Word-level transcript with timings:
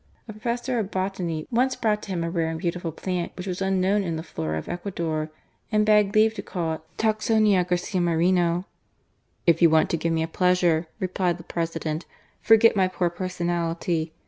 A 0.27 0.31
professor 0.33 0.79
of 0.79 0.89
botany 0.89 1.45
once 1.51 1.75
brought 1.75 2.01
to 2.01 2.09
him 2.09 2.23
a 2.23 2.31
rare 2.31 2.49
and 2.49 2.57
beautiful 2.59 2.91
plant 2.91 3.33
which 3.37 3.45
was 3.45 3.61
unknown 3.61 4.01
in 4.01 4.15
the 4.15 4.23
flora 4.23 4.57
of 4.57 4.67
Ecuador, 4.67 5.29
and 5.71 5.85
begged 5.85 6.15
leave 6.15 6.31
R 6.31 6.41
GARCM 6.41 6.41
MORENO. 6.41 6.41
to 6.41 6.41
call 6.41 6.73
it 6.73 6.97
Tacsonia 6.97 7.63
Garcia 7.63 8.01
Mnreno." 8.01 8.65
If 9.45 9.61
you 9.61 9.69
want 9.69 9.91
to 9.91 9.97
give 9.97 10.11
me 10.11 10.23
a 10.23 10.27
pleasure," 10.27 10.87
replied 10.99 11.37
the 11.37 11.43
President," 11.43 12.07
forget 12.41 12.75
my 12.75 12.87
poor 12.87 13.11
personality. 13.11 14.11